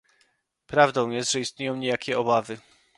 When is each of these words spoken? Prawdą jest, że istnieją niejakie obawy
Prawdą 0.67 1.09
jest, 1.09 1.31
że 1.31 1.39
istnieją 1.39 1.75
niejakie 1.75 2.19
obawy 2.19 2.57